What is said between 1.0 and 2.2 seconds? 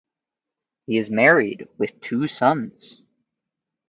married with